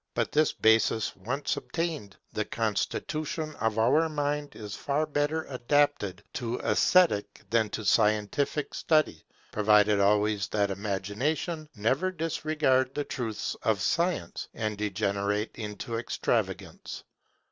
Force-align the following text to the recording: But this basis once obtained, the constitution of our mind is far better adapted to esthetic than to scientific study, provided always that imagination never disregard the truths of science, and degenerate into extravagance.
But 0.15 0.31
this 0.31 0.51
basis 0.51 1.15
once 1.15 1.55
obtained, 1.57 2.17
the 2.33 2.43
constitution 2.43 3.55
of 3.57 3.77
our 3.77 4.09
mind 4.09 4.55
is 4.55 4.73
far 4.73 5.05
better 5.05 5.43
adapted 5.47 6.23
to 6.33 6.57
esthetic 6.61 7.43
than 7.51 7.69
to 7.69 7.85
scientific 7.85 8.73
study, 8.73 9.23
provided 9.51 9.99
always 9.99 10.47
that 10.47 10.71
imagination 10.71 11.69
never 11.75 12.09
disregard 12.09 12.95
the 12.95 13.03
truths 13.03 13.55
of 13.61 13.79
science, 13.79 14.47
and 14.55 14.75
degenerate 14.75 15.51
into 15.53 15.95
extravagance. 15.99 17.03